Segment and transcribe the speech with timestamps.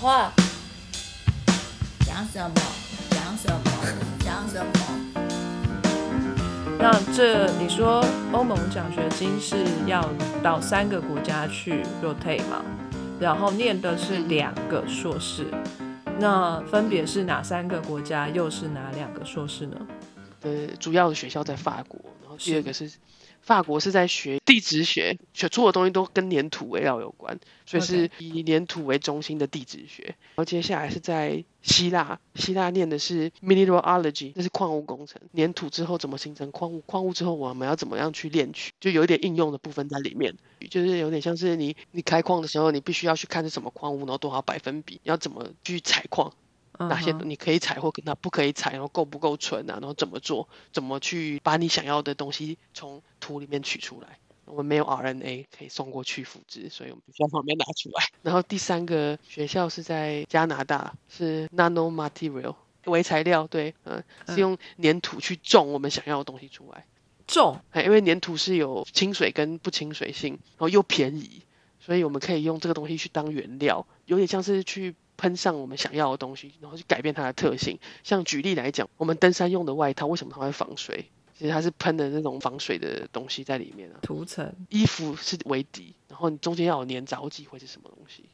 [0.00, 0.32] 话，
[2.06, 2.54] 讲什么？
[3.10, 3.60] 讲什么？
[4.24, 4.72] 讲什么？
[6.78, 8.02] 那这你说
[8.32, 10.02] 欧盟奖学金是要
[10.42, 12.64] 到三个国家去 rotate 吗？
[13.20, 15.44] 然后念的是两个硕士，
[16.18, 18.26] 那分别是哪三个国家？
[18.26, 19.76] 又是哪两个硕士呢？
[20.40, 22.90] 呃，主要的学校在法国，然后第二个是
[23.42, 30.04] 法国是在学地质学，学出的东西都跟粘土围绕有关，所以是以粘土为中心的地质学。
[30.04, 35.20] 然后接下来是在希腊，希腊念的是 mineralogy，那是矿物工程。
[35.34, 36.80] 粘土之后怎么形成矿物？
[36.86, 38.72] 矿物之后我们要怎么样去炼取？
[38.80, 40.36] 就有一点应用的部分在里面，
[40.70, 46.32] 就是有点像是你你开矿的时候，你必须要去看是什么矿物，然后多少百分比，你要怎么去采矿。
[46.88, 49.78] 哪些你可以采或那不可以采，然后够不够纯啊？
[49.80, 50.48] 然后怎么做？
[50.72, 54.18] 怎么去把你想要的东西从土里面取出来？
[54.46, 58.04] 我们没有 RNA 可以送过去复制，所以我们必须要旁边拿出来。
[58.22, 62.56] 然后第三个学校是在加拿大，是 Nano Material
[62.86, 66.84] 微材料，对，嗯，是用粘土去种我们想要的东西出来。
[67.26, 71.42] 种，哎，因为粘土是有亲水跟不亲水性，然后又便宜，
[71.78, 74.96] 所以我们可以用这个东西去当原料，有点像是去。
[75.20, 77.78] 喷上我们想要的东西，然后去改变它的特性。
[78.02, 81.04] 像举例来讲，我们登山用的外套，为什么它会防水？
[81.36, 84.00] 其实它是喷的那种防水的东西在里面啊。
[84.00, 84.50] 涂层。
[84.70, 88.24] 衣服是为底，然后你中间要有粘着剂，会是什么东西？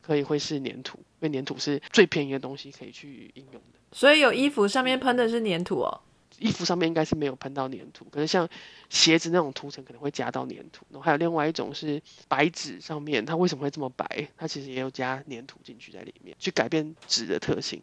[0.00, 3.78] 可以会是粘土，因为粘土是最便宜的东西，可以去应用的。
[3.92, 6.00] 所以有衣服上面喷的是粘土哦。
[6.42, 8.48] 衣服上面应该是没有喷到粘土，可是像
[8.90, 10.84] 鞋子那种涂层可能会加到粘土。
[10.90, 14.28] 然后还有另外一种是白纸上面，它为什么会这么白？
[14.36, 17.80] 它其实也有加粘土进去在里面，去改变纸的特性。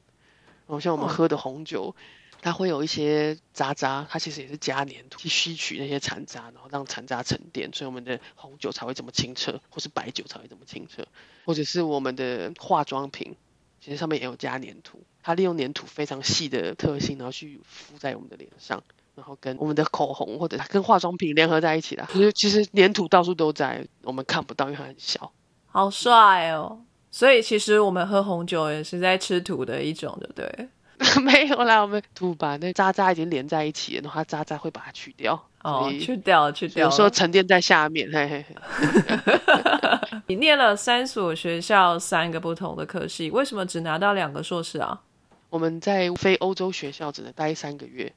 [0.68, 1.96] 然后像我们喝的红酒，
[2.42, 11.08] 它会有一些渣渣，它其实也是加粘土去吸取那些残渣，然后让残渣沉淀，所以我们的红酒才会这么清澈，或是白酒才会这么清澈，
[11.46, 13.36] 或者是我们的化妆品。
[13.82, 18.82] 其实上面也有加粘土，它利用粘土非常细的特性，然后去敷在我们的脸上，
[19.14, 22.04] 然后跟我们的口红或者跟化妆品联合在一起的。
[22.12, 25.32] 其实其实粘土到处都在，我们看不到，因为它很小。
[25.68, 26.80] 好帅哦！
[27.12, 30.70] 所以其实我们喝红酒也是在吃土的一种，对不对？
[31.22, 35.40] 没有啦，我们土把那渣渣已经连在一起了，然后它渣渣会把它去掉。
[35.64, 36.86] 哦，去掉，去掉。
[36.86, 39.40] 有时候沉淀在下面，嘿嘿嘿。
[40.26, 45.00] 你念了三所学校，三个不同的科系，为什么只拿到两个硕士啊？
[45.50, 48.14] 我们在非欧洲学校只能待三个月，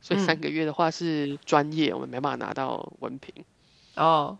[0.00, 3.44] 所以三个月的话是专业，我们没办法拿到文凭。
[3.96, 4.38] 哦，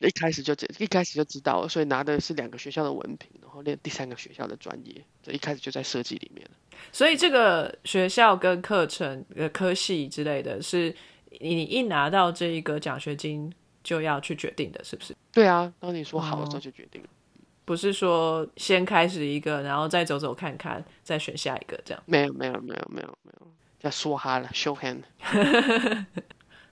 [0.00, 6.48] 一开始就知，一开始就知道，所以拿的是两个学校的文凭，然后练第三个学校的专业，这一开始就在设计里面
[6.92, 10.94] 所以这个学校跟课程、呃科系之类的是，
[11.40, 13.52] 你一拿到这一个奖学金。
[13.86, 15.14] 就要去决定的，是不是？
[15.30, 17.08] 对啊，当你说好的时候就决定了，
[17.66, 22.02] 不是说先开始一个，然后再走走看看，再选下一个这样。
[22.06, 23.46] 没有，没有，没有，没有，没有，
[23.80, 25.02] 要说哈了，show hand。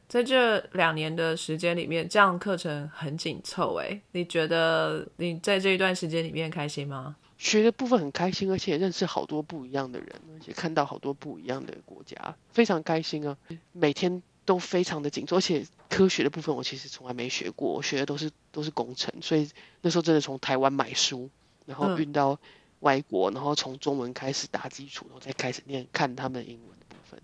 [0.07, 7.17] 在这两年的时间里面，这样课程很紧凑哎，你觉得你在这一段时间里面开心吗？
[7.37, 12.17] 学的部分很开心，而且认识好多不一样的人，而且看到好多不一样的国家，
[12.53, 13.37] 非常开心啊！
[13.73, 14.23] 每天。
[14.45, 19.49] 都非常的紧凑，而且科学的部分我其实从来没学过，我学的都是都是工程，所以
[19.81, 21.31] 那时候真的从台湾买书，
[21.67, 22.39] 然后运到
[22.81, 27.21] 外国，然后从中文开始打基础，然后再开始念看他们英文的部分，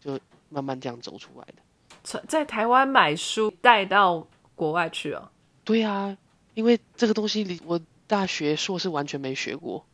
[0.00, 1.54] 就慢慢这样走出来的。
[2.02, 5.30] 在在台湾买书带到国外去啊？
[5.64, 6.16] 对啊，
[6.54, 9.84] 因为这个东西我大学硕士完全没学过，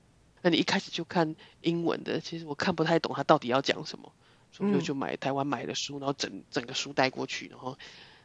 [0.42, 4.12] 那你一开始就看英文的，其实我看不太懂他到底要讲什么。
[4.52, 7.76] 就就买台湾买的书，然后整整个书带过去，然后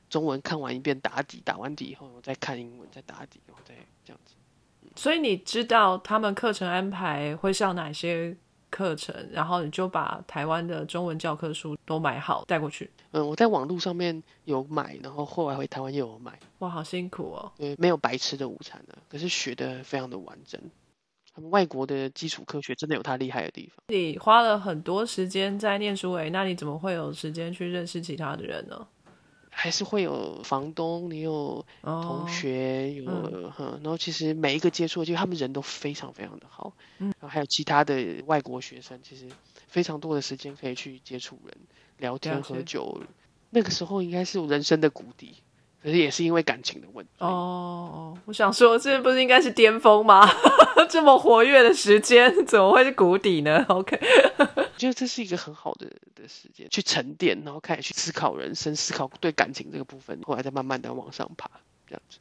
[0.09, 4.35] 中文看完一遍打底，打完底以后，我再看英文，再打底，然后再这样子。
[4.95, 8.35] 所以你知道他们课程安排会上哪些
[8.69, 12.89] 课程，然后你就把台湾的中文教科书都买好带过去。
[13.11, 16.37] 嗯，我在网络上面有买，然后后来回台湾又有买。
[16.59, 17.51] 哇，好辛苦哦！
[17.57, 20.61] 对，没有白吃的午餐的，可是学的非常的完整。
[21.33, 23.83] 他们外国的基础科学真的有它厉害的地方。
[23.87, 28.87] 你花了很多时间在念书诶，那你怎么会有时间去认识其他的人呢？
[29.53, 33.05] 还是会有房东，你有同学，有
[33.51, 39.27] 哈，然后其实每一个接触，就他们人都非常非常的好，嗯，然后还有其他的外国学生，其实
[39.67, 41.57] 非常多的时间可以去接触人、
[41.97, 43.03] 聊天、喝酒。
[43.49, 45.35] 那个时候应该是人生的谷底。
[45.83, 48.17] 可是也是因为感情的问题哦。
[48.25, 50.29] 我想说，这不是应该是巅峰吗？
[50.89, 53.66] 这么活跃的时间， 怎么会是谷底呢？
[53.69, 53.99] OK，
[54.37, 55.85] 我觉得这是一个很好的
[56.16, 61.49] 的时间，去沉淀，然后开始去思考人生，思考对感情这个部分，后来再慢慢的往上爬，
[61.87, 62.17] 这样子。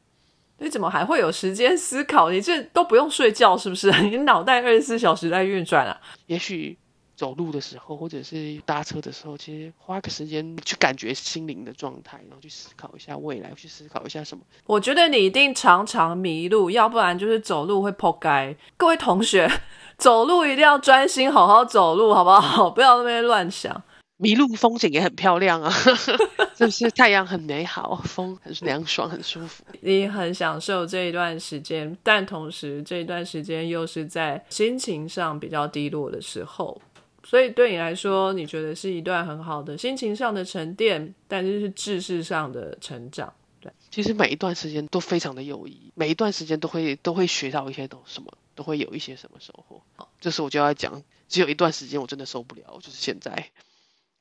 [0.57, 2.29] 你怎么还会有时间思考？
[2.29, 3.91] 你这都不用睡觉是不是？
[4.03, 5.99] 你脑袋二十四小时在运转啊？
[6.27, 6.77] 也许
[7.21, 14.43] 走路的时候，或者是搭车的时候，其实花个时间去感觉心灵的状态，然后去思考一下未来，去思考一下什么。
[14.65, 18.57] 我觉得你一定常常迷路，要不然就是走路会破街。
[18.75, 19.47] 各位同学，
[19.99, 22.67] 走路一定要专心，好好走路，好不好？
[22.73, 23.83] 不要那边乱想。
[24.17, 25.69] 迷路风景也很漂亮啊，
[26.57, 26.89] 是不是？
[26.91, 29.63] 太阳很美好，风很凉爽，很舒服。
[29.81, 36.79] 你很享受这一段时间，但同时这一段时间又是在心情上比较低落的时候，
[37.23, 43.33] 所以对你来说，你觉得是一段很好的心情上的沉淀，但是是知识上的成长。
[43.59, 49.81] 对，其实每一段时间都非常的有意义，每一段时间都会都会学到一些东什么，都会有一些什么收获。
[49.95, 53.49] 好，这时我就要讲，只有一段时间我真的受不了，就是现在。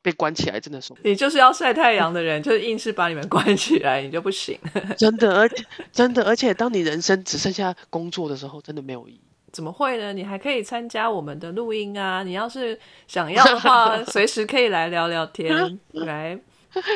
[0.03, 1.11] 被关起来真的受不了。
[1.11, 4.59] 你就是要晒太阳的人， 就是硬是把你们关起来，你就不行。
[4.97, 5.63] 真的，而且
[5.93, 9.21] 真的，而且当你人生只剩下工作的时候，真的没有意义。
[9.53, 10.13] 怎么会呢？
[10.13, 12.23] 你还可以参加我们的录音啊！
[12.23, 15.79] 你要是想要的话， 随时可以来聊聊天。
[15.93, 16.39] 来，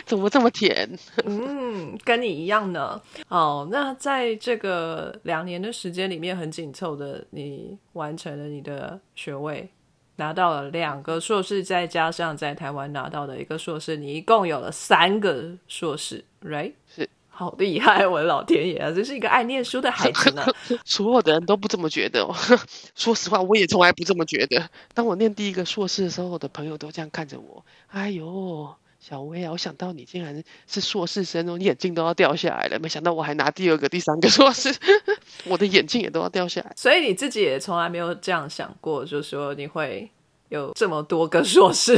[0.04, 0.88] 怎么这么甜？
[1.24, 3.00] 嗯，跟你一样呢。
[3.28, 9.68] 哦，那在这个两年的时间里面，很紧凑的，你完成了你的学位。
[10.16, 16.72] 拿到了两个硕士，再加上在台湾拿到的一个硕士，你一共有了三个硕士，right？
[16.86, 18.06] 是，好厉害！
[18.06, 20.46] 我的老天爷啊，这是一个爱念书的孩子呢。
[20.86, 22.24] 所有的人都不这么觉得，
[22.94, 24.70] 说实话，我也从来不这么觉得。
[24.94, 28.74] 当我念第一个硕士的时候，我的朋友都这样看着我，哎呦。
[29.00, 32.78] 小薇啊，我想到你竟然是硕士生哦，你眼镜都要掉下来了。
[32.78, 34.74] 没想到我还拿第二个、第三个硕士，
[35.44, 36.72] 我的眼镜也都要掉下来。
[36.74, 40.10] 所以你自己也从来没有这样想过，就说你会
[40.48, 41.94] 有这么多个硕士。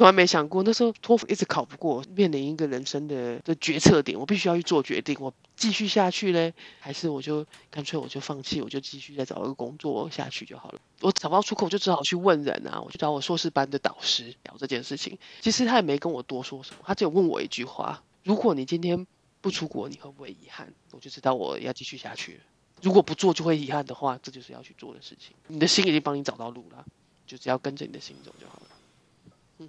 [0.00, 5.14] 从来没想过，那时候托福一直考不过，面临一个人生的的决策点，我必须要去做决定。
[5.20, 10.80] 我继续下去嘞，还是我就干脆我就放弃，我就继续再找一个工作下去就好了。
[11.02, 15.18] 我找不到出口，就只好去问人啊，我就找我硕士班的导师聊这件事情。
[15.42, 19.06] 其实他也没跟我多说什么，他只有问我一句话：如果你今天
[19.42, 20.72] 不出国，你会不会遗憾？
[20.92, 22.40] 我就知道我要继续下去。
[22.80, 25.36] 如果不做就会遗憾的话，这就是要去做的事情。
[25.48, 26.86] 你的心已经帮你找到路了，
[27.26, 28.66] 就只要跟着你的心走就好了。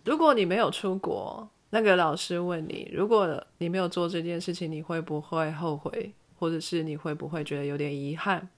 [0.05, 8.49] 如果你没有出国，那个老师问你，如果你没有做这件事情，你会不会后悔，或者是你会不会觉得有点遗憾？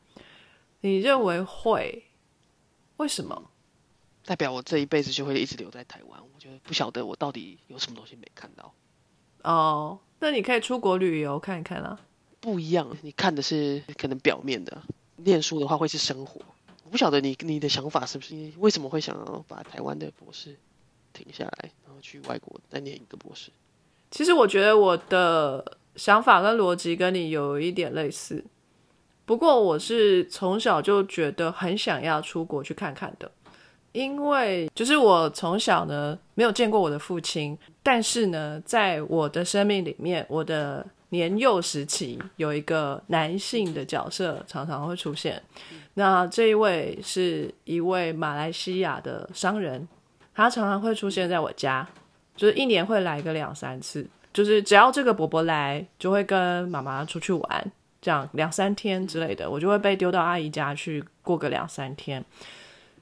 [0.81, 2.03] 你认为会？
[2.97, 3.50] 为什么？
[4.25, 6.19] 代表我这一辈子就会一直留在台湾。
[6.33, 8.74] 我觉得不晓得我到底有什么东西没看到。
[9.44, 12.00] 哦，那你可以出国旅游看一看啊。
[12.39, 14.81] 不一样，你看的是可能表面的，
[15.18, 16.41] 念书的话会是生活。
[16.85, 18.53] 我不晓得你你的想法是不是？
[18.57, 20.57] 为什么会想要把台湾的博士？
[21.13, 23.51] 停下来，然后去外国再念一个博士。
[24.12, 28.44] 其实我觉得我的想法跟逻辑跟你有一点类似，
[29.25, 33.31] 不过我是从小就觉得很想要出国去看看的，
[33.92, 45.42] 因为就是我从小呢没有见过我的父亲，但是呢，在我的生命里面，我的年幼时期有一个男性的角色常常会出现，
[45.95, 49.88] 那这一位是一位马来西亚的商人。
[50.35, 51.88] 他常常会出现在我家，
[52.35, 57.71] 就是一年会来个两三次，就是只要这个伯伯来，就会跟妈妈出去玩，
[58.02, 62.23] 这样两三天之类的，我就会被丢到阿姨家去过个两三天。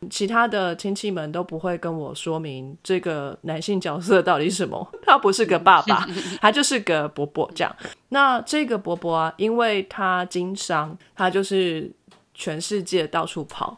[0.09, 6.07] 其他的亲戚们都不会跟我说明这个男性角色到底什么，他不是个爸爸，
[6.41, 7.75] 他就是个伯伯这样。
[8.09, 11.91] 那这个伯伯啊，因为他经商，他就是
[12.33, 13.77] 全世界到处跑。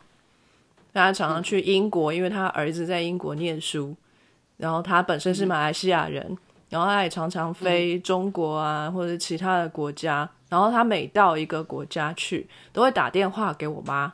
[0.94, 3.96] 他常常去英国，因为他儿子在英国念书，
[4.58, 6.38] 然后他本身是马来西亚人，
[6.70, 10.30] 然后他也常常飞中国啊，或者其他的国家。
[10.50, 14.14] 然后他每到一个国家去，都会打电话给我妈，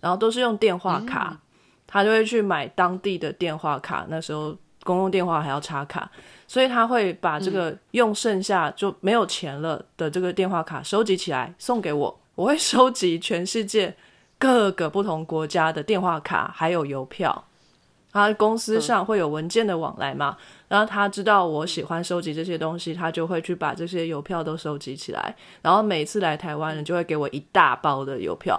[0.00, 1.36] 然后都是用电话卡，
[1.84, 4.06] 他就会去买当地的电话卡。
[4.08, 6.08] 那时候公共电话还要插卡，
[6.46, 12.20] 所以他会把这个用剩下就没有钱了的这个电话卡收集起来送给我。
[12.36, 13.92] 我会收集全世界。
[14.40, 17.44] 各个不同国家的电话卡还有邮票，
[18.10, 20.34] 他公司上会有文件的往来嘛？
[20.66, 25.36] 然后他知道我喜欢收集这些东西，他就会去把这些邮票都收集起来。
[25.60, 28.58] 然后每次来台湾呢，就会给我一大包的邮票，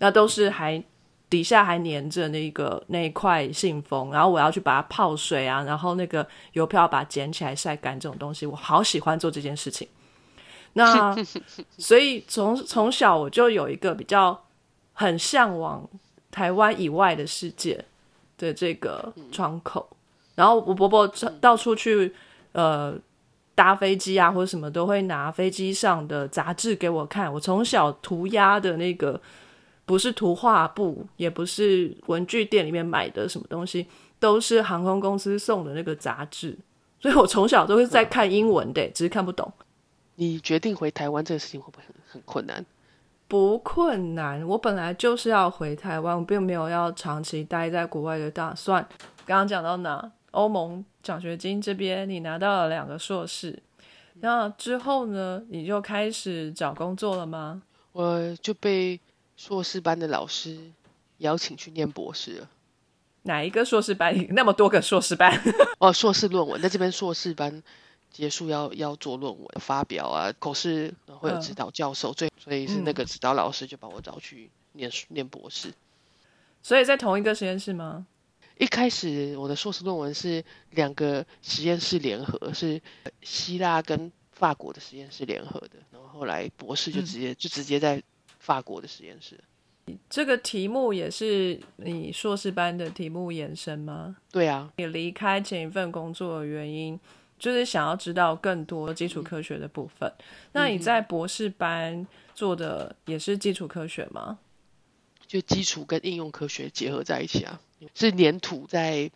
[0.00, 0.84] 那都是还
[1.30, 9.88] 底下还粘着那个那一块信封，然后我要去把它泡水啊，然后那个邮票把它捡起来晒干，这种东西我好喜欢做这件事情。
[10.74, 11.16] 那
[11.78, 14.38] 所以从从小我就有一个比较。
[14.92, 15.88] 很向往
[16.30, 17.84] 台湾以外的世界
[18.38, 19.88] 的这个窗口，
[20.34, 21.06] 然后我伯伯
[21.40, 22.14] 到处去
[22.52, 22.94] 呃
[23.54, 27.32] 搭飞机啊或者什么都会拿飞机上的杂志给我看。
[27.32, 29.20] 我从小涂鸦的那个
[29.84, 33.86] 不是图画布，也不是文具店里面买的什么东西，
[34.18, 36.56] 都是航空公司送的那个杂志。
[37.00, 39.52] 所以我从小都是在看英文的，只是看不懂。
[40.14, 42.64] 你决定回台湾这个事情会不会很很困难？
[43.32, 48.86] 不困难，我本来就是要回台湾，我并没有要长期待在国外的打算。
[49.24, 50.12] 刚刚讲到哪？
[50.32, 53.58] 欧盟奖学金这边，你拿到了两个硕士，
[54.20, 55.42] 那之后呢？
[55.48, 57.62] 你就开始找工作了吗？
[57.92, 59.00] 我就被
[59.38, 60.58] 硕士班的老师
[61.16, 62.50] 邀请去念博士了。
[63.22, 64.14] 哪一个硕士班？
[64.34, 65.40] 那么多个硕士班？
[65.80, 67.62] 哦，硕士论文在这边硕士班
[68.12, 75.72] 结束要要做论文发表啊，口试会有指导教授，最所以是那个指导老师就把我找去念念博士。
[76.62, 78.06] 所以在同一个实验室吗？
[78.58, 82.80] 一开始我的硕士论文是两个实验室联合，是
[83.22, 88.00] 希腊跟法国的实验室联合的，然后后来博士就直接就直接在
[88.38, 89.40] 法国的实验室。
[90.08, 94.16] 这个题目也是你硕士班的题目延伸吗？
[94.30, 96.98] 对啊，你离开前一份工作的原因
[97.42, 100.08] 就是想要知道更多基础科学的部分。
[100.52, 102.06] 那你在博士班
[102.36, 104.38] 做的也是基础科学吗？
[105.26, 107.60] 就基础跟应用科学结合在一起啊。
[107.96, 109.10] 是粘土在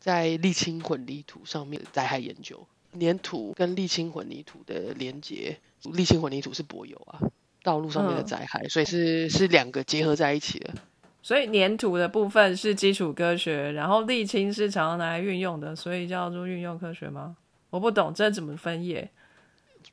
[0.00, 2.66] 在沥青混凝土上面的灾害研究，
[2.98, 7.20] 粘土跟沥青混凝土的连接，沥青混凝土是柏油啊，
[7.62, 10.70] 道路上面的灾害，所以是是两个结合在一起的。
[11.22, 17.36] 所以粘土的部分是基础科学，然后沥青是常常拿来运用的，所以叫做运用科学吗？
[17.76, 19.10] 我不懂这怎么分业。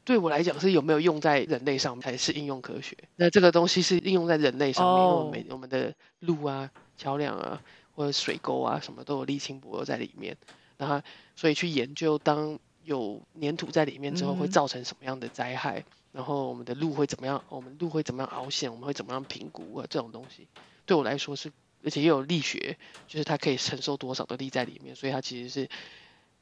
[0.05, 2.97] 对我来讲是有没有用在人类上才是应用科学。
[3.17, 7.61] 那这个东西是应用在人类上面，我们我们的路啊、桥梁啊。
[7.95, 10.35] 或者水沟啊，什么都有沥青柏油在里面，
[10.77, 10.99] 然后
[11.35, 15.85] 所以去研究，当有粘土在里面之后，会造成什么样的灾害？
[16.11, 17.39] 然后我们的路会怎么样？
[17.49, 18.71] 我们路会怎么样凹陷？
[18.71, 19.85] 我们会怎么样评估啊？
[19.87, 20.47] 这种东西
[20.87, 21.51] 对我来说是，
[21.83, 22.75] 而且也有力学，
[23.07, 25.69] 就是它可以承受多少的力在里面，所以它其实是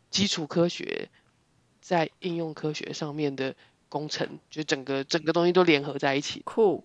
[0.10, 1.10] 基础科学
[1.82, 3.54] 在应用科学上面的
[3.90, 6.42] 工程，就整个整个东西都联合在一起。
[6.46, 6.84] 酷，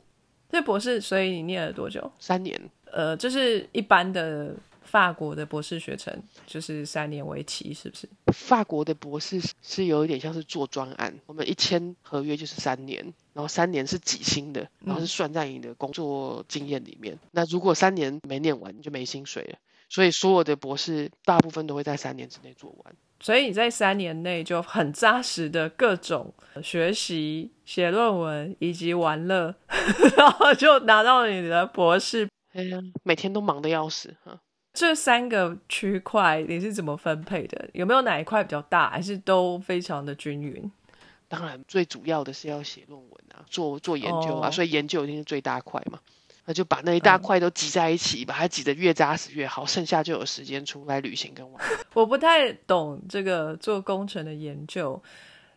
[0.50, 2.10] 这博士，所以你念了多久？
[2.18, 2.60] 三年。
[2.90, 8.08] 呃，就是一般的法国的博士学程，就是三年为期，是不是？
[8.32, 17.18] 法国的博士是有一点像是做专案，我们一签合约就是三年，然后三年是几薪的，然后是算在你的工作经验里面。
[17.32, 19.58] 那如果三年没念完，你就没薪水了。
[19.88, 22.94] 所以所有的博士大部分都会在三年之内做完。
[23.18, 29.54] 所以你在三年内就很扎实的各种学习、写论文以及玩乐，
[30.18, 32.28] 然后就拿到你的博士。
[32.52, 34.38] 哎呀，每天都忙得要死哈！
[34.74, 37.68] 这三个区块你是怎么分配的？
[37.72, 40.70] 有没有哪一块比较大，还是都非常的均匀？
[41.28, 45.98] 当然，最主要的是要写论文啊，做做研究啊，所以研究一定是最大块嘛。
[46.46, 51.62] 那就把那一大块都挤在一起，把它挤得越扎实越好，剩下就有时间出来旅行跟玩。
[51.92, 55.02] 我不太懂这个做工程的研究，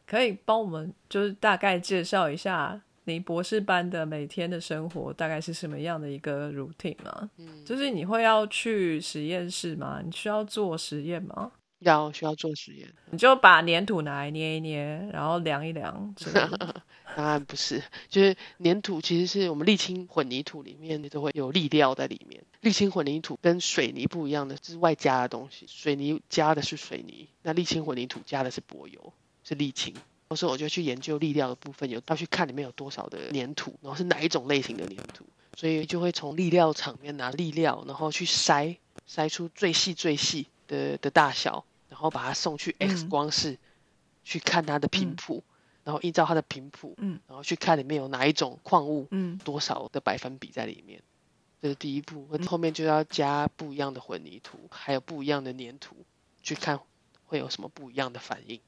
[0.06, 2.82] 可以帮我们就是大概介绍一下？
[3.06, 7.30] 你博士班的每天的生活大概是什么样的一个 routine 吗？
[7.38, 10.00] 嗯，就是你会要去实验室吗？
[10.06, 11.52] 你需要做实验吗？
[11.80, 12.88] 要，需要做实验。
[13.12, 16.14] 你就把粘土拿来捏一捏，然后量一量。
[17.16, 22.42] 当然不是，就是粘土其实是我们沥青混凝土里面都会有粒料在里面。
[22.62, 29.94] 沥青混凝土跟水泥不一样的是外加的东西，水泥加的是水泥，那沥青混凝土加的是柏油，是沥青。
[30.28, 35.26] 到时候我就去研究粒料的部分，有要去看里面有多少的粘土，然后是哪一种类型的粘土，
[35.58, 38.78] 所以就会从粒料厂面拿粒料，然后去筛
[39.10, 43.58] 筛出最细最细的的大小，然后把它送去 X 光室
[44.24, 45.44] 去看它的频谱，
[45.84, 51.02] 然后依照它的频谱，嗯，然后去看里面有哪一种矿物，嗯，多少的百分比在里面，
[51.62, 55.96] 这是第一步，后面就要加不一样的混凝土，还有不一样的粘土，
[56.42, 56.80] 去看
[57.26, 58.62] 会有什么不一样的反应。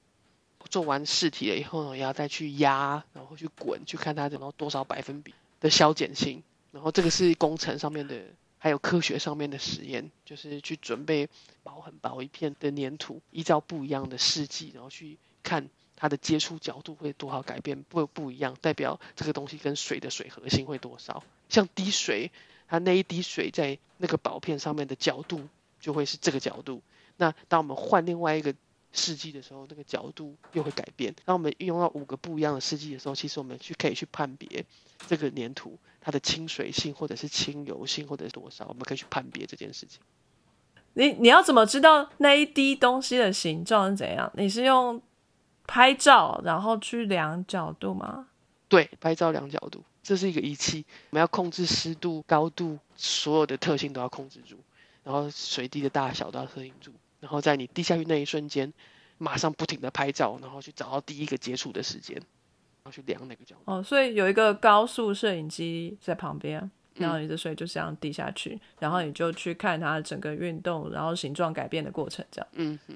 [0.70, 6.44] 做完试体了以后呢，要再去压，然后去滚，去看它然后多少百分比的消减性。
[6.72, 8.16] 然后这个是工程上面的，
[8.64, 11.28] 还有科学上面的实验，就是去准备
[11.64, 21.24] 薄很薄一片的粘土，依照不一样的试剂，然后去看它的接触角度会多少改变，不不一样，代表这个东西跟水的水合性会多少。
[21.50, 22.30] 像滴水，
[22.68, 25.50] 它那一滴水在那个薄片上面的角度
[25.80, 26.84] 就会是这个角度。
[27.18, 28.54] 那当我们换另外一个。
[28.94, 31.16] 试剂的时候，那个角度又会改变。
[31.24, 34.66] 当我们运用到五个不一样的试剂的时候，其实我们去可以去判别
[35.08, 40.02] 这个粘土它的亲水性，或者是亲油性，或者是多少，我们可以去判别这件事情。
[40.94, 44.30] 你你要怎么知道那一滴东西的形状是怎样？
[44.36, 45.02] 你是用
[45.66, 48.28] 拍照，然后去量角度吗？
[48.68, 54.58] 对，拍照量角度，这是一个仪器，我们要控制湿度、高度，所有的特性都要控制住，
[55.04, 58.74] 然后水滴的大小都要特定住，然后在你滴下去那一瞬间，
[59.18, 62.22] 马上不停的拍照，然后去找到第一个接触的时间，
[62.84, 63.62] 然后去量那个角度。
[63.66, 72.48] 哦，所以有一个高速摄影机在旁边，然后你的水就这样滴下去，然后你就去看它整个运动，然后形状改变的过程，这样。
[72.54, 72.96] 嗯哼。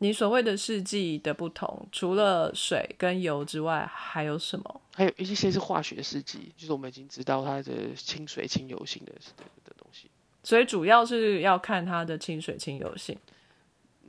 [0.00, 4.80] 你所谓的试剂的不同，除了水跟油之外，还有什么？
[4.94, 10.08] 还有一些是化学试剂，就是我们已经知道它的亲水、亲油性的的的东西。
[10.44, 13.18] 所以主要是要看它的亲水、亲油性，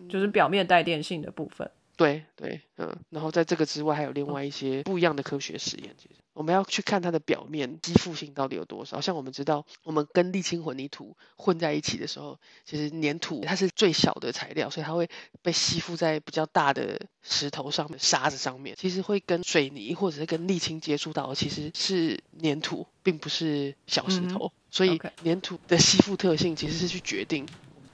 [0.07, 1.69] 就是表面带电性的部分。
[1.99, 5.93] 对对，嗯，然后在这个之外，还有另外一些不一样的科学实验。
[5.97, 9.01] 其实我们要去看它的表面吸附性到底有多少。
[9.01, 15.09] 像我们知道，我们跟沥青混凝土混在一起的时候，其实粘土它是最小的材料，所以它会
[15.41, 18.73] 被吸附在比较大的石头上面、沙子上面。
[18.79, 24.53] 其实会跟水泥或者是跟沥青接触到，其实是粘土，并不是小石头。
[24.71, 27.45] 所以粘土的吸附特性其实是去决定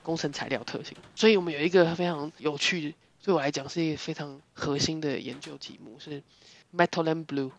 [0.03, 0.95] 工程材料特性。
[1.15, 2.93] 所以我们有一个非常有趣。
[3.25, 6.21] 对我来讲是一个非常核心的研究题目，是
[6.71, 7.51] metal and Blue，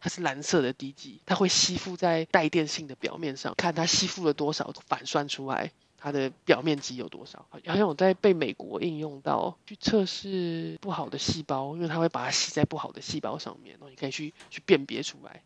[0.00, 7.46] 它是蓝色的滴剂，它会吸附在带电性的表面上，看它吸附了多少，反算出来它的表面积有多少。
[7.50, 15.42] 好像我在被美国应用到去测试不好的细胞，因为它会把它吸在不好的细胞上面，然后你可以去去辨别出来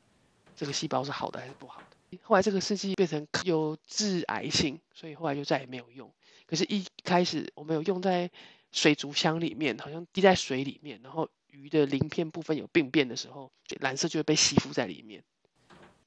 [0.54, 2.18] 这个细胞是好的还是不好的。
[2.22, 6.08] 后来这个试剂变成有致癌性，所以后来就再也没有用。
[6.46, 8.30] 可是，一开始我们有用在。
[8.72, 15.24] 水族箱里面好像滴在水里面，然后鱼的鳞片部分有病变的时候，蓝色就会被吸附在里面。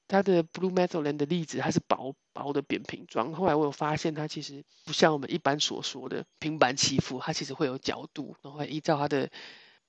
[0.08, 9.30] 它的 Blue Methylene 的粒子它是薄薄的扁平状，后来我有发现它其实不像我们一般所说的平板吸附，它其实会有角度，然后依照它的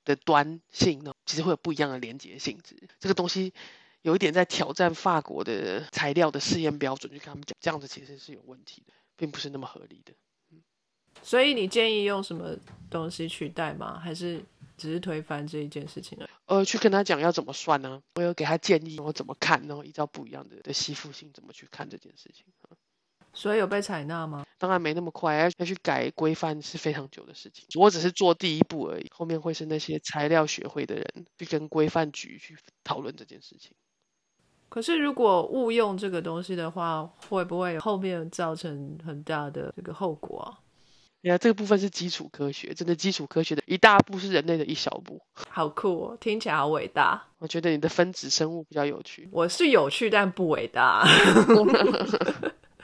[0.04, 2.76] 的端性呢，其实会有不一样的连接性质。
[2.98, 3.54] 这个东西
[4.02, 10.12] 有一点在挑战法国的材料的试验标准，就跟他们讲，这样子其实是有问题的，并不是那么合理的。
[11.22, 12.56] 所以你建议用什么
[12.90, 13.98] 东西取代吗？
[13.98, 14.42] 还是
[14.76, 16.26] 只是推翻这一件事情呢？
[16.46, 18.02] 呃，去跟他讲要怎么算呢？
[18.14, 22.44] 我有给他建议，我怎么看，然后依照不一样的的吸附性怎么去看这件事情。
[23.32, 24.44] 所以有被采纳吗？
[24.58, 27.64] 当然没那么快，要要去改规范是非常久的事情。
[27.80, 31.06] 我只是做第一步而已，后面会是那些材料学会的人
[31.38, 33.70] 去跟规范局去讨论这件事情。
[34.68, 40.58] 可是如果误用这个东西的话，会不会后面造成很大的这个后果啊？
[41.22, 45.20] 呀，这个部分是基础科学，真的基础科学的一大步是人类的一小步。
[45.50, 47.22] 好酷哦，听起来好伟大。
[47.38, 49.28] 我觉得你的分子生物比较有趣。
[49.30, 51.06] 我是有趣，但不伟大。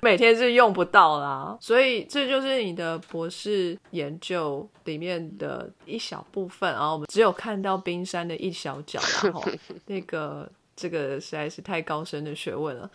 [0.02, 6.92] 每天是用不到啦，所以这就是你的博士研究里面的一小部分啊。
[6.92, 9.42] 我们只有看到冰山的一小角， 然后
[9.86, 12.88] 那个这个实在是太高深的学问了。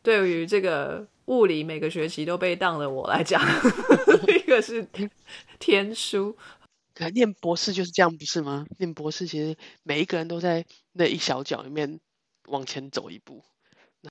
[0.00, 3.42] 对于这个物理每个学期都被当的我来讲，
[4.28, 5.10] 一 个是天
[5.58, 6.36] 天书。
[6.94, 8.64] 可念博士就是这样，不是吗？
[8.78, 11.98] 念博士其实每一个人都在那一小角里面
[12.46, 13.42] 往前走一步，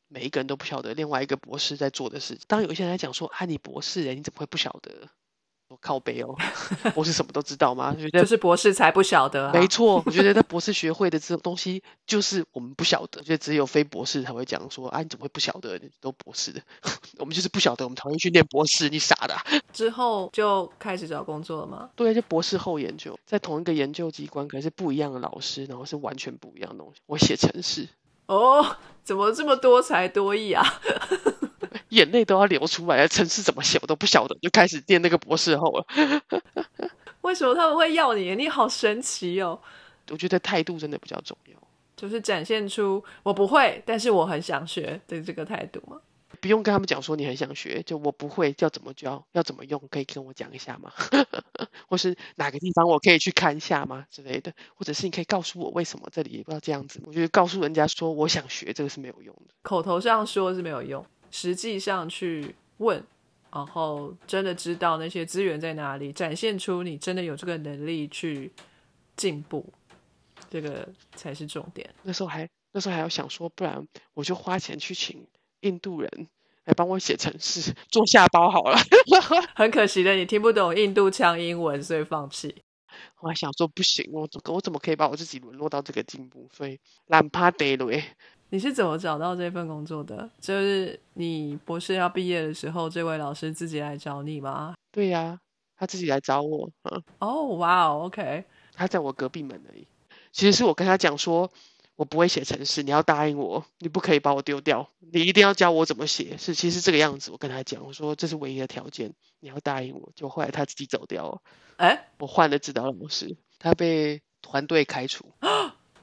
[0.10, 2.44] 每一个人都不晓得另外一个博士在做的事情。
[2.48, 5.10] 当有一些人在讲说：“啊，你博士人，你怎么会不晓得？”
[5.82, 6.36] 靠背哦，
[6.94, 7.96] 博士什么都知道吗？
[8.12, 9.52] 就是博士才不晓得。
[9.54, 13.22] 没错，我觉得在博士学会的这种东西，就是我们不晓得。
[13.22, 15.78] 就只有非博士才会讲说啊，你怎么会不晓得？
[15.78, 16.62] 你都博士的，
[17.20, 19.36] 我们就是不晓得，我们讨厌去念博士，你傻的。
[19.72, 21.90] 之后就开始找工作了吗？
[21.96, 27.02] 对，就博士后研究，在同一个研究机关，可是不一样的老师，然后是完全不一样的东西。
[27.06, 27.88] 我写程式。
[28.26, 30.64] 哦，怎么这么多才多艺啊？
[31.94, 35.86] 眼泪都要流出来了，程式怎么写我都不晓得，就开始念那个博士后了。
[37.22, 38.36] 为什么他们会要你？
[38.36, 39.60] 你好神奇哦！
[40.10, 41.56] 我觉得态度真的比较重要，
[41.96, 45.98] 就是展现出我不会，但是我很想学的这个态度嘛？
[46.42, 50.92] 不用跟他们讲说你很想学，就我不会要怎么教，要怎么用，可以跟我讲一下吗？
[51.88, 54.52] 或是哪个地方我可以去看一下吗之类的？
[54.76, 57.02] 或者是你可以告诉我为什么这里要这样子？
[57.06, 61.06] 我觉得告诉人家说我想学这个是没有用的，口头上说是没有用。
[61.36, 63.04] 实际上去问，
[63.52, 68.52] 然后真的知道那些资源在哪里，展现出你真的有这个能力去
[69.18, 69.66] 进步，
[70.48, 71.90] 这个才是重点。
[72.04, 75.26] 那时候还那时候还要想说，不然我就花钱去请
[75.62, 76.28] 印度人
[76.66, 78.78] 来帮我写程式做下包好了。
[79.58, 82.64] 很可惜的，你听不懂印度腔英文，所以放弃。
[83.22, 86.48] 我还想说不行，我怎我怎么可以把我自己沦落到这个地步？
[86.54, 87.92] 所以懒趴得了
[88.54, 90.30] 你是怎么找到这份工作的？
[90.40, 94.76] 就是你博士要毕业的时候，这位老师自己来找你吗？
[94.92, 95.40] 对呀，
[95.76, 96.70] 他自己来找我。
[97.18, 98.44] 哦，哇哦，OK。
[98.76, 99.88] 他在我隔壁门而已。
[100.32, 101.50] 其实是我跟他讲说，
[101.96, 106.38] 我不会写程式，你要答应我，你不可以把我丢掉，你一定要教我怎么写。
[106.38, 110.12] 是其实这个样子，我跟他讲，我说这是唯一的条件，你要答应我。
[110.14, 111.42] 就后来他自己走掉了，
[111.78, 115.26] 哎，我换了指导老师，他被团队开除，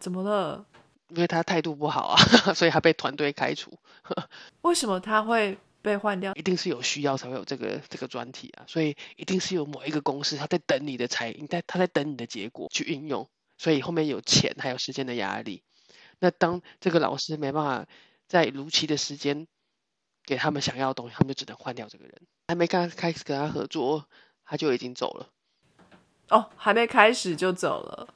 [0.00, 0.66] 怎么了？
[1.10, 2.16] 因为他态度不好啊，
[2.54, 3.78] 所以他被团队开除。
[4.62, 6.34] 为什么他会被换掉？
[6.34, 15.62] 一定是有需要才会有这个这个专题啊，所以一定是有某一个公司他在等你的才，你在他在等你的结果去应用，所以后面有钱还有时间的压力。
[16.18, 17.86] 那当这个老师没办法
[18.28, 19.46] 在如期的时间
[20.24, 22.14] 给他们想要的东西，他们就只能换掉这个人。
[22.48, 24.06] 还没刚开始跟他合作，
[24.44, 25.28] 他就已经走了。
[26.28, 28.14] 哦，还没开始就走了。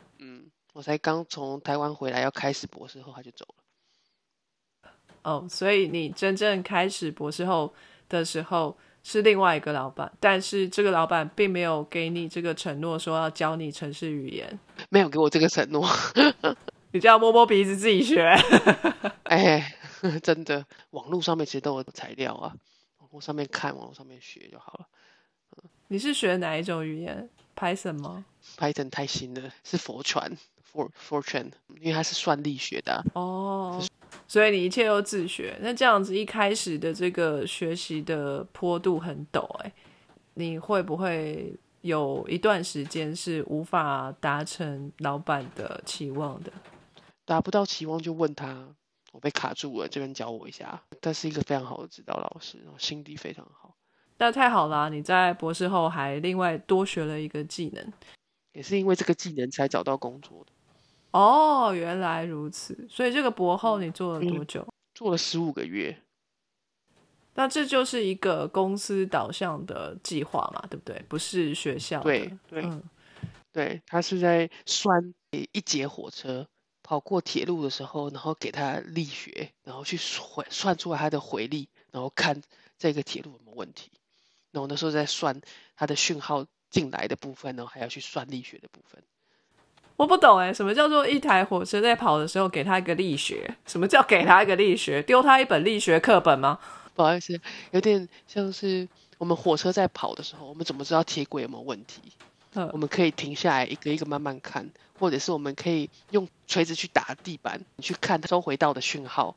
[0.74, 4.90] 嗯，我才刚从台湾回来，要开始博士后他就走了。
[5.22, 7.72] 哦，所以你真正开始博士后
[8.08, 14.58] 的时候是另外一个老板，但是这个老板并没有给你这个承诺，说要教你城市语言，
[14.90, 15.88] 没有给我这个承诺。
[16.92, 18.22] 你就要摸摸鼻子自己学。
[19.24, 19.76] 哎，
[20.22, 22.54] 真的，网络上面其实都有材料啊，
[22.98, 24.86] 网络上面看，网络上面学就好了。
[25.88, 28.24] 你是学哪一种语言？Python 吗
[28.56, 30.36] ？Python 太新了，是佛传
[30.74, 33.82] For Fortran，因为它是算力学的啊、哦，
[34.26, 35.56] 所以你一切都自学。
[35.60, 39.72] 那这样子一开始的这个学习的坡度很陡、哎，
[40.34, 46.52] 你会不会有一段时间是无法达成老板的期望的？
[47.24, 48.66] 达不到期望就问他，
[49.12, 50.82] 我被卡住了，这边教我一下。
[51.00, 53.76] 他是一个非常好的指导老师，然后心地非常好，
[54.18, 54.88] 那太好啦！
[54.88, 57.92] 你在博士后还另外多学了一个技能。
[58.52, 60.52] 也是因为这个技能才找到工作的。
[61.14, 62.76] 哦，原来如此。
[62.90, 64.66] 所以这个博后你做了多久？
[64.94, 65.96] 做了十五个月，
[67.34, 71.00] 那这就是一个公司导向的计划嘛，对不对？
[71.08, 72.04] 不是学校的。
[72.04, 72.82] 对对嗯，
[73.52, 76.48] 对，他是在算一节火车
[76.82, 82.42] 跑过铁路的时候，然后给他力学，然后去算算出来他的回力，然后看
[82.76, 83.92] 这个铁路有没有问题。
[84.50, 85.40] 然后那时候在算
[85.76, 89.02] 它的讯号进来的部分，然后还要去算力学的部分。
[89.96, 93.56] 我不懂哎，什么叫做一台火车在跑的时候给他一个力学？
[93.66, 95.02] 什么叫给他一个力学？
[95.02, 96.58] 丢他一本力学课本吗？
[96.94, 102.00] 不好意思，有点像是我们火车在跑的时候，我们怎么知道铁轨有没有问题？
[102.54, 109.34] 嗯我们可以停下来一个一个慢慢看，或者是我们可以用锤子去打地板，你去看它收回到的讯号，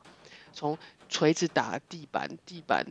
[0.53, 0.77] 从
[1.09, 2.85] 锤子打地板，地板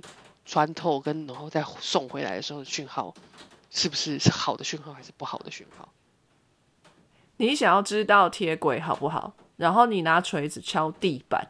[0.45, 3.15] 穿透跟然后再送回来的时候的讯号，
[3.71, 5.89] 是不是是好的讯号还是不好的讯号？
[7.39, 11.47] 你想要知道铁轨好不好，然后你拿锤子敲地板，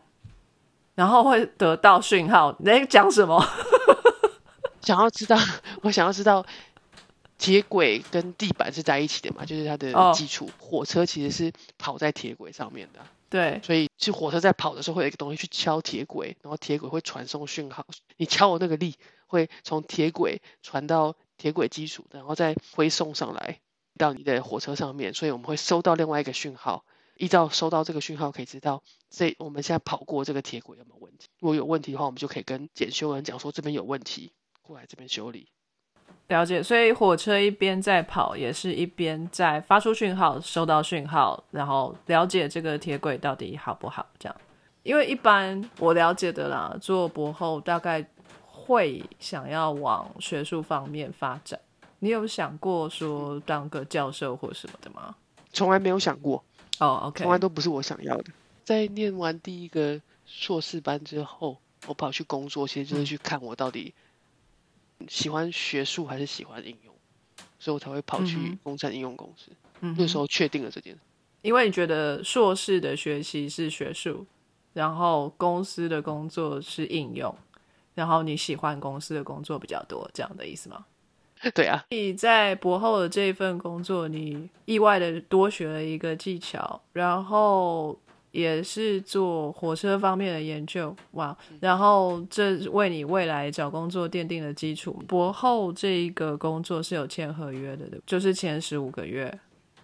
[0.94, 2.54] 然后会得到讯号。
[2.58, 3.44] 你在讲什么？
[4.82, 5.36] 想要知道，
[5.82, 6.44] 我想要知道
[7.38, 9.44] 铁轨跟地板是在一起的嘛？
[9.44, 10.48] 就是它的哦基础。
[10.58, 17.84] 火车其实是跑在铁轨上面的，对，所以是火车在跑的时候会有一个东西去敲铁轨，然后铁轨会传送讯号，
[18.16, 18.94] 你敲的那个力
[19.26, 23.58] 会从铁轨传到铁轨基础，然后再挥送上来
[23.96, 26.84] 到你的火车上面，所以我们会收到另外一个讯号。
[27.18, 31.28] 依照收到这个讯号，可以知道这我们现在跑过这个铁轨有没有问题。
[31.40, 35.48] 如果有问题的话，我们就可以跟检修人讲说这边有问题，过来这边修理。
[36.28, 36.62] 了解。
[36.62, 44.06] 所以火车一边在跑，也是一边在发出讯号、收到讯号，然后了解这个铁轨到底好不好。
[44.18, 44.36] 这样，
[44.82, 48.06] 因为一般我了解的啦，做博后大概
[48.44, 51.58] 会想要往学术方面发展。
[52.06, 55.16] 你有想过说当个教授或什么的吗？
[55.52, 56.44] 从来没有想过，
[56.78, 58.26] 哦、o k 从来都不是我想要的。
[58.62, 63.92] 在念完第一个硕士班之后，我跑去工作，其实就是去看我到底
[65.08, 66.94] 喜欢学术还是喜欢应用，
[67.58, 69.50] 所以我才会跑去嗯哼工程应用公司。
[69.80, 71.00] 嗯那时候确定了这件事。
[71.42, 74.24] 因为你觉得硕士的学习是学术，
[74.74, 77.36] 然后公司的工作是应用，
[77.94, 80.86] 然后你喜欢公司的工作比较多，这样的意思吗？
[81.54, 87.98] 对啊，你在博后的这一份工作，你意外的多学了一个技巧，然后
[88.32, 91.36] 也是做火车方面的研究，哇！
[91.60, 94.92] 然后这为你未来找工作奠定了基础。
[95.06, 99.32] 博后这一个工作是有签合约的，对就是前十五个月。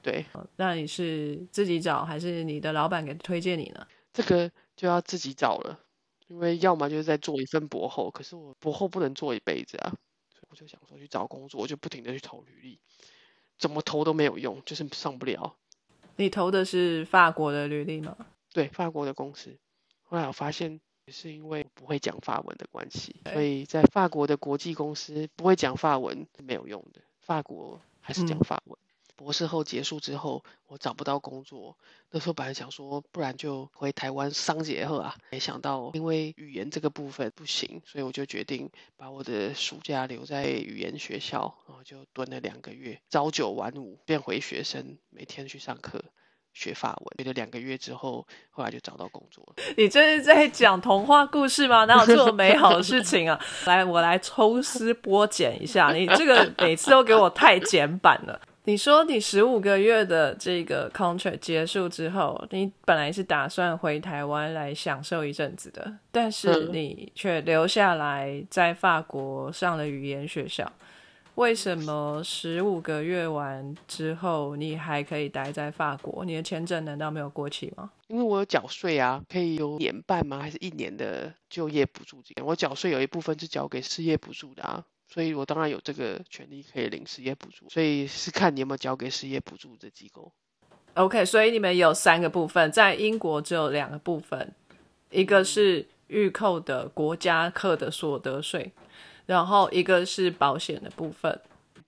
[0.02, 0.24] 对，
[0.56, 3.86] 那你是自己找，还是你的老板给推荐你呢？
[4.12, 5.78] 这个就要自己找了，
[6.26, 9.94] 因为要么就是在做一份博后，可是我博后不能做一辈子啊，
[10.52, 12.78] 我就想说去找工作，我就不停的去投履历，
[13.56, 15.56] 怎么投都没有用，就是上不了。
[16.16, 18.14] 你投的是法国的履历吗？
[18.52, 19.56] 对，法国的公司。
[20.02, 27.00] 后来我发现，也是因为不会讲法文的关系，所以在法国的国际公司不会讲法文是没有用的。
[27.18, 28.78] 法国还是讲嗯法文，
[29.22, 31.76] 博士后结束之后，我找不到工作，
[32.10, 46.02] 那时候本来想说，不然就回台湾商结后啊，没想到因为语言这个部分不行，所以我就决定把我的暑假留在语言学校，然后就蹲了两个月，朝九晚五变回学生，每天去上课。
[46.54, 49.54] 学法文，学了两个月之后，后来就找到工作。
[49.74, 51.86] 你这是在讲童话故事吗？
[51.86, 53.40] 哪有这么美好的事情啊？
[53.64, 58.38] 来，我来抽丝剥茧一下，你这个每次都给我太简版了。
[58.64, 70.70] 你说你十五个月的这个 contract 结束之后，你本来是打算回台湾来享受一阵子的，但是你却留下来在法国上了语言学校。
[71.34, 76.24] 为什么十五个月完之后，你还可以待在法国？
[76.26, 77.90] 你的签证难道没有过期吗？
[78.06, 80.38] 因为我有缴税啊，可以有年半吗？
[80.38, 82.36] 还是一年的就业补助金？
[82.44, 87.68] 我缴税有一部分是交给失业补助的啊，所以我当然有这个权利可以领失业补助。
[87.68, 90.32] 所以是看你有没有交给失业补助的机构。
[90.94, 94.54] OK，所以你们有三个部分，在英国只有两个部分，
[95.10, 98.72] 一个是预扣的国家课的所得税。
[99.24, 101.40] 然后一个是保险的部分，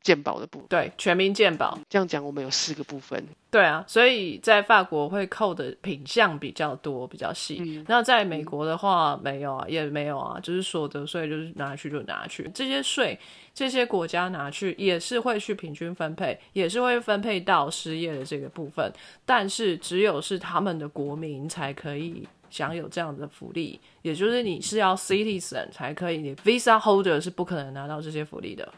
[0.04, 1.76] 健保的部分，对，全民鉴宝。
[1.88, 3.20] 这样讲，我们有四个部分。
[3.50, 7.82] 对啊，所以在法国会扣的品项比较多，比较细。
[7.88, 13.18] 那在美国的话，没有啊，也没有啊，就是所得税就是拿去就拿去，这些税
[13.52, 18.92] 这些国家拿去也是会去平均分配，也是会分配到失业的这个部分，
[19.24, 22.28] 但是只有是他们的国民才可以。
[22.50, 28.72] 享有这样的福利，也就是你是要 citizen 才可以，你 visa holder 是不可能拿到这些福利的。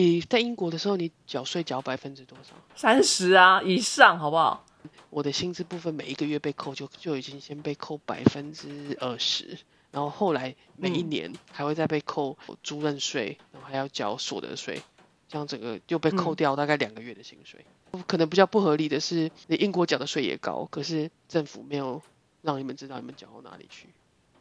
[0.00, 2.54] 你在英国的时候，你缴税缴百分之多少？
[2.74, 4.64] 三十啊以上，好不好？
[5.10, 9.58] 我的薪资部分每一个月被扣，就就已经先被扣百分之二十，
[9.90, 14.80] 然后后来每一年还会再被扣租赁税，然后还要缴所得税，
[15.28, 17.64] 这样整个又被扣掉大概两个月的薪水。
[18.06, 22.02] 可能比较不合理的是，你英国缴的税也高，可是政府没有。
[22.42, 23.86] 让你们知道你们缴到哪里去。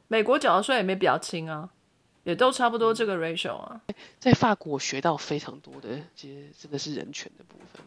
[0.07, 1.69] 美国缴的税也没比较轻啊，
[2.23, 3.81] 也都差不多这个 ratio 啊。
[4.19, 7.85] 在法国学到非常多的，其实真的是人权的部分。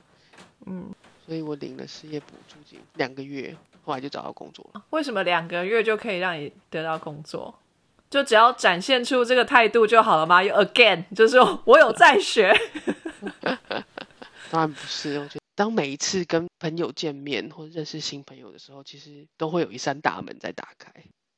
[0.67, 0.95] 嗯，
[1.27, 4.85] 所以我领了失业补助金两个月，后来就找到工作了。
[4.91, 7.55] 为什么两个月就可以让你得到工作？
[8.11, 10.43] 就只要展现出这个态度就好了吗？
[10.43, 12.55] 又 again，就是我有在学。
[14.51, 15.41] 当然不是，我觉得。
[15.55, 20.93] 当每一次跟朋友见面或者认识新朋友的时候，其实都会有一扇大门在打开，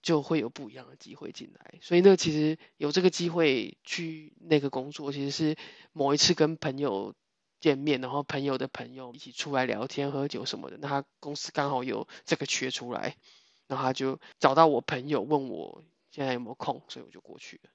[0.05, 1.79] 就会有不一样的机会进来。
[1.81, 5.57] 所以那，其实有这个机会去那个工作，其实是
[5.95, 7.15] 某一次跟朋友
[7.59, 13.17] 见面，然后朋友的朋友一起出来聊天、喝酒什么的，那他公司刚好有这个缺出来，
[13.67, 17.71] 然后他就找到我朋友问我现在有没有空，所以我就过去了。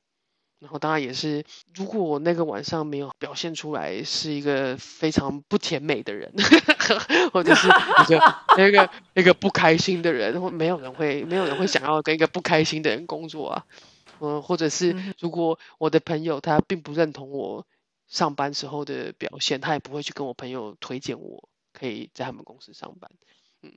[0.60, 6.34] 然后当然也是，如果我那个晚上没有表现出来是一个非常不甜美的人，
[7.32, 7.72] 或者是一
[8.08, 13.66] 个那个那个不开心的人，或没有人会没有人会想要跟一个不开心的人工作啊，
[14.20, 17.66] 嗯，或者是如果我的朋友他并不认同我
[18.08, 23.10] 上班时候的表现，他也不会去跟我朋友推荐我可以在他们公司上班，
[23.64, 23.74] 嗯，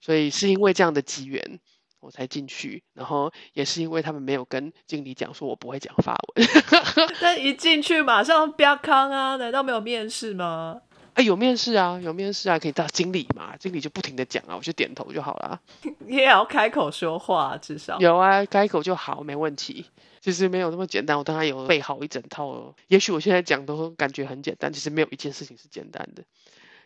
[0.00, 1.60] 所以是因为这样的机缘。
[2.00, 6.46] 我才进去，然后也是因为他们没有跟经理讲说我不会讲法文，
[7.18, 9.36] 但一进去马上不要康啊？
[9.36, 10.82] 难道没有面试吗？
[11.14, 13.56] 哎，有面试啊，有面试啊，可以到经理嘛？
[13.56, 15.60] 经理就不停的讲啊，我就点头就好了。
[16.06, 19.86] 你也要开口说话，至少有啊，开口就好，没问题。
[20.20, 22.74] 其实没有那么简单，我当然有备好一整套。
[22.88, 26.24] 也许我现在讲都感觉很简单，其实没有一件事情是简单的。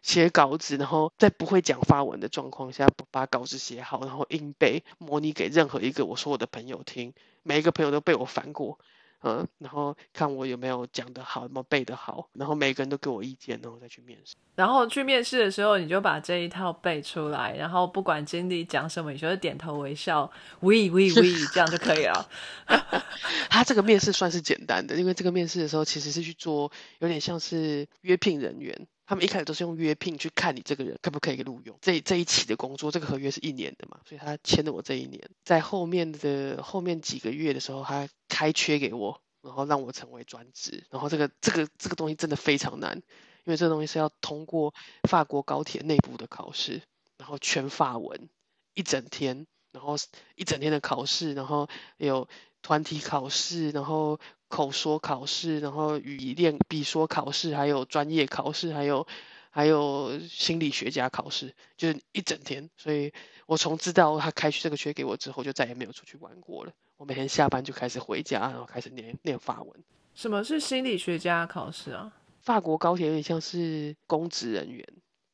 [0.03, 8.79] 写稿子，然后在不会讲发文的状况下，把稿子写好，然后硬背，模拟给任何一个我说我的朋友听，每一个朋友都被我烦过，
[9.23, 14.37] 嗯，然后看我有没有讲得好，有没有背得好，然后每个人都给我意见，然后再去面试。
[14.55, 22.29] 然后去面试的时候，你就把这一套背出来，然后不管经理讲什么，你就点头微笑，we we we，这样就可以了。
[23.51, 28.87] 他这个面试算是简单的，因为这个面试的时候其实是去做有点像是约聘人员。
[29.09, 31.79] 他们一开始都是用约聘去看你这个人可不可以录用。
[31.81, 35.31] 这这一期的工作，这个合约是一年的嘛，所以他签了我这一年。
[35.45, 40.85] 在后面的后面几个月的时候，他开缺给我，然后让我成为专职。
[40.91, 44.75] 然后这个这个这个东西真的非常难，因为这个东西是要通过
[45.09, 46.83] 法国高铁内部的考试，
[47.17, 48.29] 然后全法文
[48.75, 49.97] 一整天，然后
[50.35, 51.67] 一整天的考试，然后
[51.97, 52.29] 有
[52.61, 54.21] 团体考试，然后。
[54.49, 59.07] 口说考试，然后语练笔说考试，还有专业考试，还有
[59.51, 62.69] 还有心理学家考试，就是一整天。
[62.77, 63.13] 所以
[63.47, 66.73] 我从知道他开这个缺给我之后，就再也没有出去玩过了。
[66.97, 69.85] 我每天下班就开始回家，然后开始念念法文。
[70.15, 72.13] 什么是心理学家考试啊？
[72.41, 74.85] 法国高铁有点像是公职人员，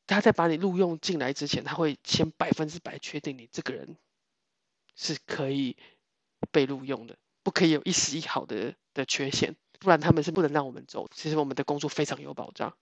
[0.05, 3.95] 他在把你录用进来之前，他会先百分之百确定你这个人
[4.95, 5.75] 是可以
[6.51, 11.07] 被录用的，不可以有一丝一毫的的缺陷，不然他们是不能让我们走。
[11.13, 12.73] 其实我们的工作非常有保障，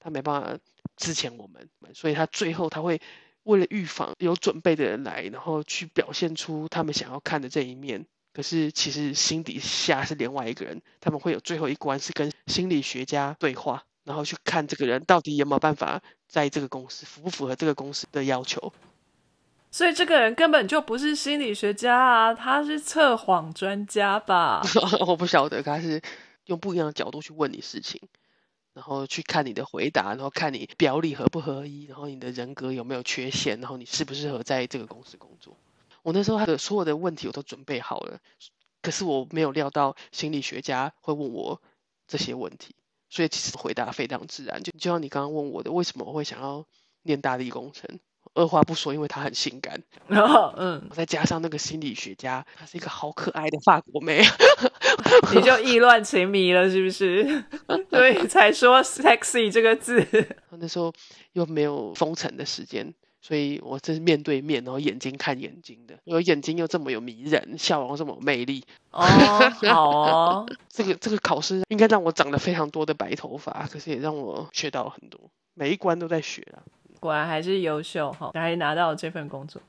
[0.00, 0.58] 他没办法
[0.96, 3.00] 之前我们，所以他最后他会
[3.44, 8.04] 为了预防有准备的人来，然后去表现出他们想要看的这一面。
[8.32, 18.72] 可是其实心底下是另外一个人，他们会有最后一关是跟心理学家对话，然后去看这个人到底有没有办法在这个公司符不符合这个公司的要求。
[19.70, 24.62] 所以这个人根本就不是心理学家啊，他是测谎专家吧？
[25.06, 26.00] 我不晓得，他是
[26.46, 28.00] 用不一样的角度去问你事情，
[28.72, 35.56] 然后去看你的回答，然后看你表里合不合一，然后你的人格有没有缺陷，然后你适不适合在这个公司工作。
[36.02, 38.18] 我那时候他的所有的问题我都准备好了，
[38.80, 41.60] 可是我没有料到心理学家会问我
[42.06, 42.74] 这些问题，
[43.10, 44.62] 所以其实回答非常自然。
[44.62, 46.64] 就就像你刚刚问我的，为什么我会想要
[47.02, 48.00] 念大力工程？
[48.34, 49.82] 二话不说，因为她很性感。
[50.06, 54.22] 然后，嗯，再加上那个心理学家，她是一个好可爱的法国妹，
[55.34, 57.44] 你就 意乱情迷了，是不是？
[57.90, 60.06] 所以才说 “sexy” 这个字。
[60.50, 60.92] 那时候
[61.32, 62.94] 又没有封城的时间。
[63.20, 69.02] 所以我这是面对面，然后眼睛看眼睛的，我眼睛又这么有迷人，笑容这么有魅力哦，
[69.68, 70.46] 好哦。
[70.68, 75.20] 这个这个考试应该让我长了非常多的白头发，可是也让我学到了很多，
[75.54, 76.62] 每一关都在学啊。
[76.98, 79.60] 果然还是优秀哈，还拿到了这份工作。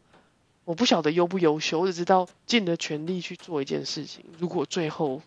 [0.65, 4.23] 我不晓得优不优秀，我只知道尽了全力去做一件事情。
[4.37, 5.21] 如果最后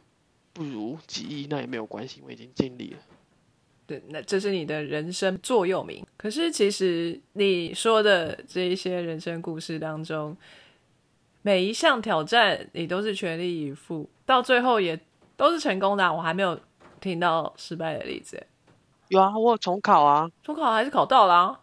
[0.52, 2.98] 不如己意，那也没有关系，我已经尽力了。
[3.84, 6.06] 对，那这是你的人生座右铭。
[6.16, 10.36] 可是其实你说的这一些人生故事当中，
[11.42, 14.98] 每一项挑战你都是全力以赴，到最后也
[15.36, 16.14] 都是成功的。
[16.14, 16.58] 我还没有
[17.00, 18.46] 听到失败的例子。
[19.08, 21.58] 有啊，我有重考啊，重考还是考到了。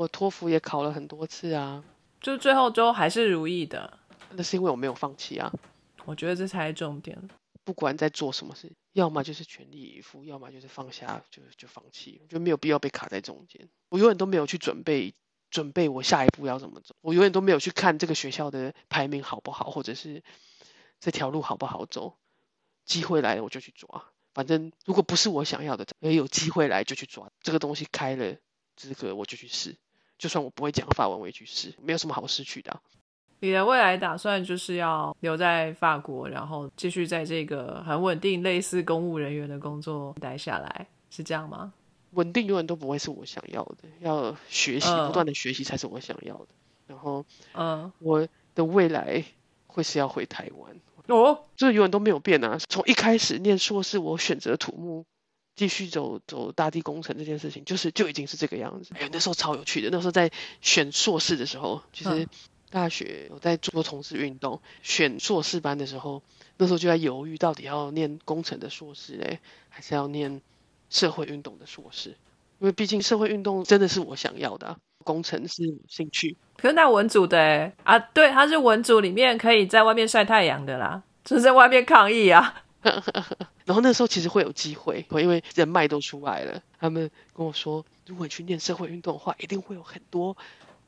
[0.00, 1.84] 我托福也考了很多次啊，
[2.22, 3.98] 就最后都还是如意的。
[4.30, 5.52] 那是因为我没有放弃啊。
[6.06, 7.28] 我觉得这才是重点。
[7.64, 13.68] 不管在做什么事，要么就是全力以赴，要么就是放下，就就放弃，就没有必要被卡在中间。
[13.90, 15.12] 我永远都没有去准备，
[15.50, 16.94] 准备我下一步要怎么走。
[17.02, 20.22] 我永远都没有去看这个学校的排名好不好，或者是
[20.98, 22.16] 这条路好不好走。
[22.86, 27.30] 机会来了我就去抓，反正如果不是我想要的，也有机会来就去抓。
[27.42, 28.34] 这个东西开了
[28.76, 29.76] 资格我就去试，
[30.20, 32.78] 就算我不会讲法文我也去试，没有什么好失去的。
[33.40, 41.72] 你的未来打算就是要留在法国，然后继续在这个很稳定、类似公务人员的工作待下来，是这样吗？
[42.10, 46.48] 稳定永远都不会是我想要的，要学习，不断的学习才是我想要的。
[46.86, 49.24] 然后，嗯，我的未来
[49.68, 52.58] 会是要回台湾哦，这永远都没有变啊。
[52.68, 55.06] 从一开始念硕士，我选择土木，
[55.56, 58.92] 继续走走大地工程这件事情，就是就已经是这个样子。
[58.98, 62.28] 哎，那时候超有趣的，那时候在选硕士的时候，其实。
[62.72, 66.22] 大学我在做从事运动，选硕士班的时候，
[66.56, 70.40] 那时候就在犹豫，到底要念工程的硕士嘞，还是要念
[70.88, 72.10] 社会运动的硕士？
[72.60, 76.36] 因为毕竟社会运动真的是我想要的，工程是兴趣。
[76.58, 82.62] 可是那文组的哎啊，对，他是文组里面可以在外面晒太阳的啦，就是在外面抗议啊。
[83.64, 90.36] 然后那时候其实会有机会，因为人脉都出来了，他们跟我说，如果你去念社会运动的话，一定会有很多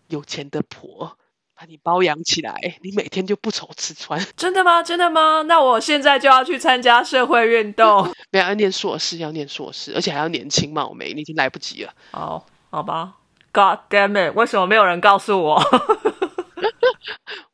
[0.08, 1.16] 有钱的婆。
[1.54, 4.18] 把你包养起来，你每天就不愁吃穿。
[4.36, 4.82] 真的吗？
[4.82, 5.42] 真的吗？
[5.42, 8.12] 那我现在就要去参加社会运动。
[8.30, 11.94] 没有要念硕士，要念硕士，而且还要年轻貌美，你已经来不及了。
[12.12, 13.14] 哦，好吧。
[13.52, 14.34] God damn it！
[14.34, 15.62] 为什么没有人告诉我？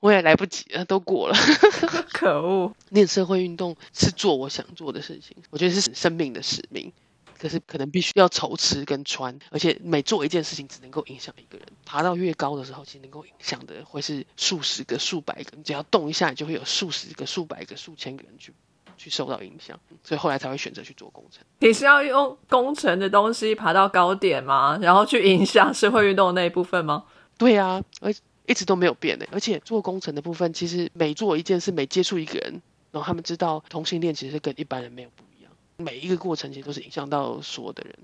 [0.01, 1.35] 我也来不及了，都过了。
[2.13, 2.75] 可恶！
[2.91, 6.93] 练社会运动是做我想做的事情，我觉得是生命的使命。
[7.41, 11.65] 可是可能必须要愁吃跟穿，而且每做一件事情只能够影响一个人。
[11.87, 15.53] 爬到越高的时候，其实能够影响的会是数十个、数百个。
[15.57, 18.53] 你只要动一下，你就会有数十个、数百个、数千个人去
[18.97, 19.79] 去受到影响。
[20.03, 21.45] 所以后来才会选择去做工程。
[21.61, 24.77] 你是要用工程的东西爬到高点吗？
[24.83, 27.05] 然后去影响社会运动的那一部分吗？
[27.38, 28.13] 对啊，而
[28.49, 29.29] 一直都没有变的。
[29.31, 35.53] 而且做工程的部分，其实每做一件事，每接触一个人，然后他们知道同性恋其实跟一般人没有不一样。
[35.77, 37.96] 每一个过程其实都是影响到所有的人。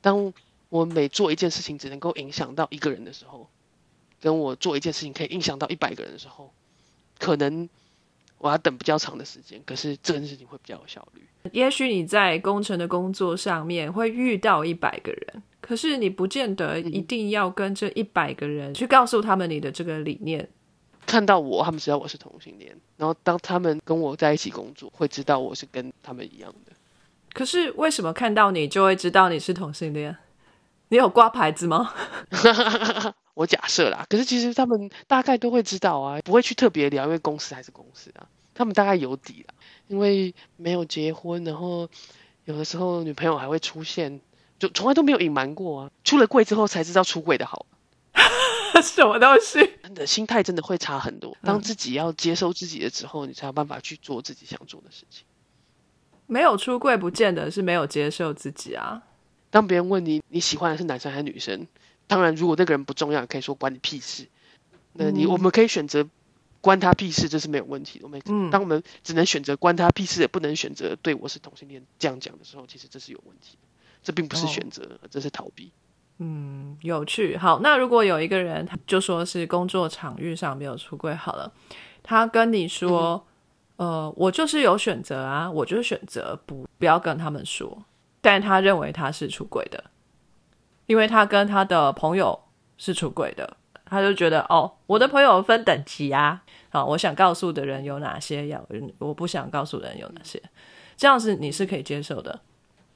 [0.00, 0.32] 当
[0.70, 3.50] 我每做一件事情只能够影响到一个人的时候，
[4.20, 6.52] 跟我做一件事情可以影响到一百个人的时候，
[7.18, 7.68] 可能
[8.42, 11.22] 我要等比较长的时间，可是这件事情会比较有效率。
[11.52, 20.48] 也许你在工程的工作上面会遇到一百个人，可是你不见得一定要跟这一百个人去告诉他们你的这个理念。
[21.06, 26.72] 看到我，他们知道我是同性恋，然后当他们跟我在一起工作，会知道我是跟他们一样的。
[27.32, 30.16] 可是为什么看到你就会知道你是同性恋？
[30.92, 31.90] 你有挂牌子吗？
[33.32, 39.54] 我假设啦，可是其实他们大概都会知道啊，不会去特别聊，因为公司还是公司啊，他们大概有底啦。
[39.88, 41.88] 因为没有结婚，然后
[42.44, 44.20] 有的时候女朋友还会出现，
[44.58, 45.90] 就从来都没有隐瞒过啊。
[46.04, 47.64] 出了柜之后才知道出柜的好，
[48.84, 49.72] 什么东西？
[49.82, 51.34] 真的心态真的会差很多。
[51.42, 55.24] 当自己要接受自己的时候，你才有办法去做自己想做的事情。
[56.26, 59.00] 没有出柜，不见得是没有接受自己啊。
[59.52, 61.68] 当别人问你你喜欢的是男生还是女生，
[62.06, 64.26] 当然如果那个人不重要，可以说关你屁事。
[64.94, 66.08] 那你我们可以选择
[66.62, 68.06] 关他屁事，这是没有问题的。
[68.06, 73.68] 我们当我们只能选择关他屁事，也不能选择对我是同性恋这样讲的时候，其实这是有问题的。
[74.02, 75.70] 这并不是选择，这是逃避。
[76.18, 77.36] 嗯，有趣。
[77.36, 81.52] 好，那如果有一个人，他就说是工作场域上没有出柜，好了，
[82.02, 83.26] 他跟你说，
[83.76, 87.84] 呃，我就是有选择啊，我就是选择不不要跟他们说，
[88.22, 89.84] 但他认为他是出轨的，
[90.86, 92.40] 因为他跟他的朋友
[92.78, 98.66] 是出轨的，他就觉得哦，我的朋友分等级啊，好，我想告诉的人有哪些，要
[98.98, 100.42] 我不想告诉的人有哪些，
[100.96, 102.40] 这样子你是可以接受的，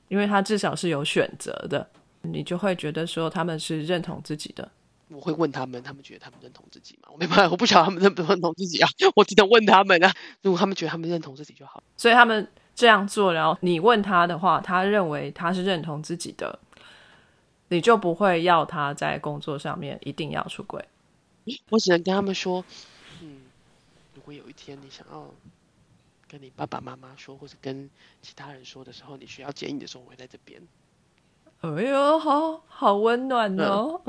[0.09, 1.91] 因为他至少是有选择的。
[2.23, 4.69] 你就会觉得说他们是认同自己的。
[5.11, 7.09] 我会问他们，他们觉得他们认同自己吗？
[7.13, 8.89] 我没办法，我不晓得他们认不认同自己啊。
[9.15, 10.13] 我只能问他们啊。
[10.43, 11.81] 如果他们觉得他们认同自己就好。
[11.97, 16.59] 所以他们这样做，然后你问他的话，他认为他是认同自己的，
[17.69, 20.85] 你就不会要他在工作上面一定要出轨。
[21.71, 22.63] 我只能跟他们说，
[23.23, 23.41] 嗯，
[24.15, 25.33] 如果有一天你想要
[26.29, 27.89] 跟你爸爸妈妈说，或者跟
[28.21, 30.61] 其他人说的时候，你需要建议的时候，我会在这边。
[31.75, 34.01] 哎呦，好好温暖哦！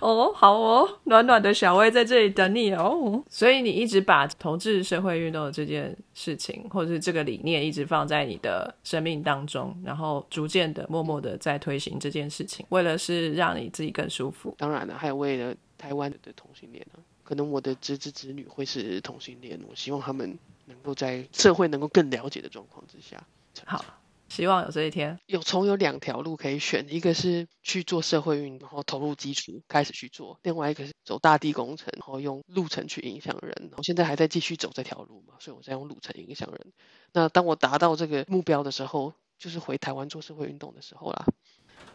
[0.00, 3.22] 哦，好哦，暖暖的小薇在这里等你哦。
[3.28, 14.54] 所以你一直把同志社会运动的这件事情，或者是这个理念，一直放在你的生命当中，然后逐渐的、默默的在推行这件事情，为了是让你自己更舒服。
[14.56, 23.20] 当然了，还有为了台湾的同性恋呢，可能我的侄子侄女会是同性恋，我希望他们能够在社会能够更了解的状况之下。
[23.64, 23.84] 好。
[24.28, 25.18] 希望有这一天。
[25.26, 33.70] 有从有两条路可以选，一个是去做社会运动，然后投入基础开始去做；另外一个是走大地工程，然后用路程去影响人。
[33.76, 36.72] 我现在还在继续走这条路嘛，所以我在用路程影响人。
[37.12, 41.26] 那当我达到这个目标的时候，就是回台湾做社会运动的时候啦。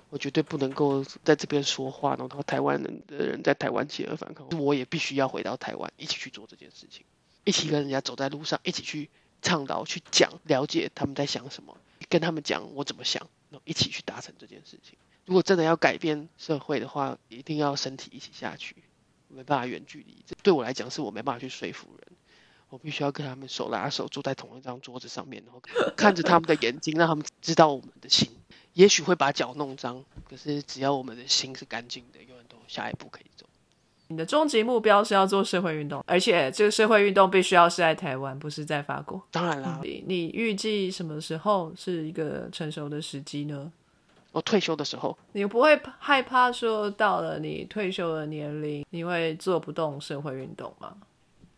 [0.09, 7.03] 我绝对不能够在这边说话，然后台湾人的人在台湾起而反抗，我也必须要回到台湾，一起去做这件事情，
[7.43, 9.09] 一起跟人家走在路上，一起去
[9.41, 11.75] 倡导、去讲、了解他们在想什么。
[12.10, 14.97] 跟他们讲我怎么想，然后一起去达成这件事情。
[15.26, 18.76] 如果真的要改变社会的话，一定要身体一起下去，
[19.30, 20.24] 没办法远距离。
[20.26, 22.18] 这对我来讲是我没办法去说服人，
[22.70, 25.62] 我必须要跟他们手拉手坐在同一张桌子上面，然后
[25.95, 28.30] 看着他们的眼睛，让他们知道我们的心。
[28.74, 33.45] 也许会把脚弄脏，可是只要我们的心是干净的，永远都下一步可以走。
[34.08, 39.22] 你的终极目标是要做社会运动，而且这个社会运动必须要是在台湾，不是在法国。
[39.32, 43.72] 当然啦，你你预计什么时候是一个成熟的时机呢？
[44.32, 45.18] 我退休的时候。
[45.32, 50.97] 你不会害怕说到了你退休的年龄，你会做不动社会运动吗？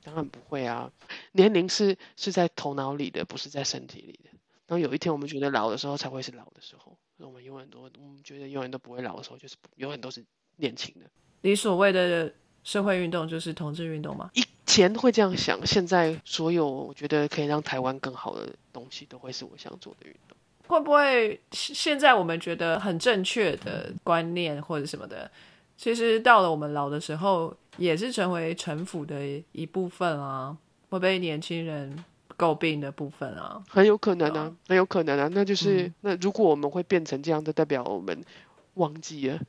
[0.03, 0.91] 当然不会啊，
[1.31, 4.29] 年龄是是在头脑里的，不是在身体里的。
[4.67, 6.95] 当有一天我们觉得老的时候，才会是老的时候。
[7.17, 10.23] 我们永远都，我们觉得永远都不会老的时候，就是永远都是
[10.57, 11.05] 年轻的。
[11.45, 12.31] 你所谓的。
[12.65, 14.27] 社会运动就是同志运动吗？
[14.33, 20.35] 以前会这样想，现在所有我觉得可以让台湾更好的东西，都会是我想做的运动。
[20.65, 25.29] 会不会现在我们觉得很正确的观念或者什么的，
[25.77, 29.21] 其实到了我们老的时候，也是成为城府的
[29.51, 30.57] 一部分啊？
[30.89, 32.03] 会被年轻人
[32.35, 33.63] 诟病的部分啊？
[33.69, 35.29] 很有可能啊，很有可能啊。
[35.31, 38.25] 那就是那如果我们会变成这样的，代表我们
[38.73, 39.39] 忘记了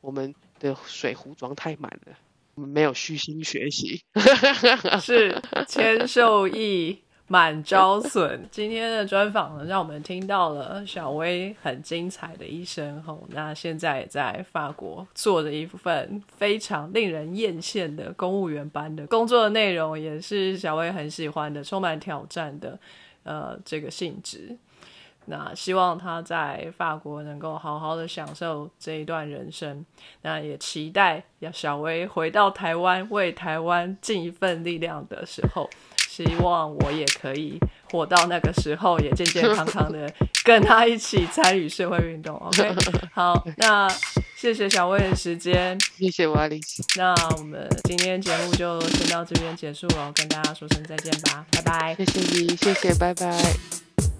[0.00, 2.16] 我们的水壶装太满了。
[2.54, 4.04] 没有虚心学习，
[5.00, 8.46] 是千受益，满招损。
[8.50, 13.02] 今天的专访呢，让我们听到了小薇很精彩的一生。
[13.02, 22.78] 吼，那现在也在法国做着一份非常令人艳羡的公务员般的工作的内容，也是小薇很喜欢的，充满挑战的，
[23.22, 24.58] 呃，这个性质。
[25.30, 29.86] 那希望他在法国能够好好的享受这一段人生。
[30.22, 35.70] 那也期待要小薇回到台湾，为台湾尽一份力量的时候，
[36.08, 37.58] 希望我也可以
[37.90, 40.12] 活到那个时候，也健健康康的
[40.44, 42.36] 跟他一起参与社会运动。
[42.44, 42.74] OK，
[43.12, 43.88] 好，那
[44.36, 46.60] 谢谢小薇的时间，谢谢瓦里。
[46.96, 51.94] 那我们今天节目就先到这边结束了，跟大家说声再见吧，拜拜。
[51.94, 54.19] 谢谢你，谢谢，拜拜。